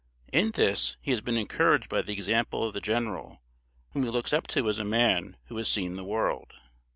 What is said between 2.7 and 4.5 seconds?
the general, whom he looks up